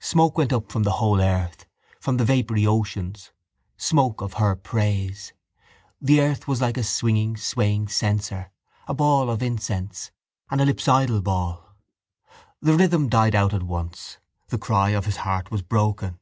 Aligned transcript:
Smoke 0.00 0.36
went 0.36 0.52
up 0.52 0.70
from 0.70 0.82
the 0.82 0.92
whole 1.00 1.18
earth, 1.22 1.64
from 1.98 2.18
the 2.18 2.26
vapoury 2.26 2.66
oceans, 2.66 3.32
smoke 3.78 4.20
of 4.20 4.34
her 4.34 4.54
praise. 4.54 5.32
The 5.98 6.20
earth 6.20 6.46
was 6.46 6.60
like 6.60 6.76
a 6.76 6.84
swinging 6.84 7.38
swaying 7.38 7.88
censer, 7.88 8.50
a 8.86 8.92
ball 8.92 9.30
of 9.30 9.42
incense, 9.42 10.10
an 10.50 10.58
ellipsoidal 10.60 11.22
ball. 11.24 11.70
The 12.60 12.74
rhythm 12.74 13.08
died 13.08 13.34
out 13.34 13.54
at 13.54 13.62
once; 13.62 14.18
the 14.48 14.58
cry 14.58 14.90
of 14.90 15.06
his 15.06 15.16
heart 15.24 15.50
was 15.50 15.62
broken. 15.62 16.18